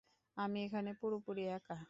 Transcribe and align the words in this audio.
আমি 0.37 0.57
এখানে 0.63 0.91
পুরোপুরি 1.01 1.43
একা। 1.51 1.75